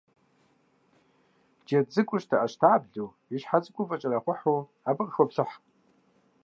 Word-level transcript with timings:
Джэд 1.65 1.85
цӀыкӀур 1.93 2.21
щтэӀэщтаблэу, 2.23 3.09
и 3.35 3.37
щхьэ 3.41 3.57
цӀыкӀур 3.63 3.87
фӀэкӀэрэхъухьу 3.87 4.67
абы 4.89 5.03
къыхоплъых. 5.05 5.51